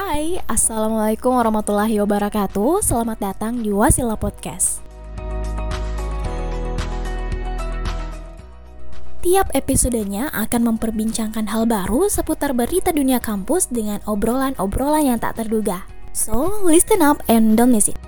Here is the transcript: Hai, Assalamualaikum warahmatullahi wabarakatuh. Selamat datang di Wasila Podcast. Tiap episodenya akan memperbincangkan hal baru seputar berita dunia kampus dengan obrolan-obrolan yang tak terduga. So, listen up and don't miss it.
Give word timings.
Hai, 0.00 0.40
Assalamualaikum 0.48 1.28
warahmatullahi 1.28 2.00
wabarakatuh. 2.00 2.80
Selamat 2.80 3.20
datang 3.20 3.60
di 3.60 3.68
Wasila 3.68 4.16
Podcast. 4.16 4.80
Tiap 9.20 9.52
episodenya 9.52 10.32
akan 10.32 10.72
memperbincangkan 10.72 11.52
hal 11.52 11.68
baru 11.68 12.08
seputar 12.08 12.56
berita 12.56 12.96
dunia 12.96 13.20
kampus 13.20 13.68
dengan 13.68 14.00
obrolan-obrolan 14.08 15.04
yang 15.04 15.18
tak 15.20 15.36
terduga. 15.36 15.84
So, 16.16 16.48
listen 16.64 17.04
up 17.04 17.20
and 17.28 17.60
don't 17.60 17.68
miss 17.68 17.92
it. 17.92 18.00